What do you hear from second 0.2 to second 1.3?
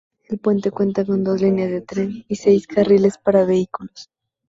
El puente cuenta con